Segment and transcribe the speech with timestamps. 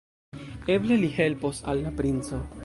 [0.75, 2.43] Eble, li helpos al la princo!